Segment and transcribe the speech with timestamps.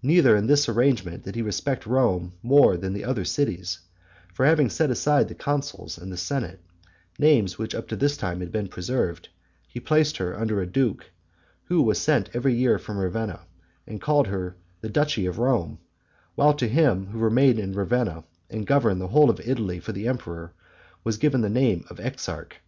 [0.00, 3.80] Neither in this arrangement did he respect Rome more than the other cities;
[4.32, 6.60] for having set aside the consuls and senate,
[7.18, 9.28] names which up to this time had been preserved,
[9.66, 11.10] he placed her under a duke,
[11.64, 13.40] who was sent every year from Ravenna,
[13.88, 15.80] and called her the duchy of Rome;
[16.36, 20.06] while to him who remained in Ravenna, and governed the whole of Italy for the
[20.06, 20.52] emperor,
[21.02, 22.60] was given the name of Exarch.